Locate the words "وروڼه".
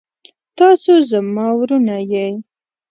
1.59-1.97